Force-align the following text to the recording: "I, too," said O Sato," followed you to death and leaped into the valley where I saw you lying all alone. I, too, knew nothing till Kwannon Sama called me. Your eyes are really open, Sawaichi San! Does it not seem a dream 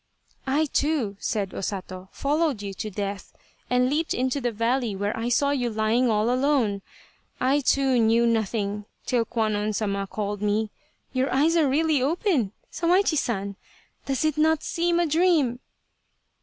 "I, 0.47 0.65
too," 0.65 1.15
said 1.19 1.53
O 1.53 1.61
Sato," 1.61 2.09
followed 2.21 2.63
you 2.63 2.73
to 2.73 2.89
death 2.89 3.33
and 3.69 3.87
leaped 3.87 4.15
into 4.15 4.41
the 4.41 4.51
valley 4.51 4.95
where 4.95 5.15
I 5.15 5.29
saw 5.29 5.51
you 5.51 5.69
lying 5.69 6.09
all 6.09 6.31
alone. 6.33 6.81
I, 7.39 7.59
too, 7.59 7.99
knew 7.99 8.25
nothing 8.25 8.85
till 9.05 9.25
Kwannon 9.25 9.73
Sama 9.75 10.07
called 10.07 10.41
me. 10.41 10.71
Your 11.13 11.31
eyes 11.31 11.55
are 11.55 11.69
really 11.69 12.01
open, 12.01 12.51
Sawaichi 12.71 13.15
San! 13.15 13.57
Does 14.07 14.25
it 14.25 14.39
not 14.39 14.63
seem 14.63 14.99
a 14.99 15.05
dream 15.05 15.59